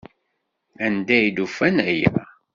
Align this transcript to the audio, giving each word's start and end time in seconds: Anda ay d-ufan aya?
Anda 0.85 1.13
ay 1.17 1.27
d-ufan 1.35 1.77
aya? 1.89 2.11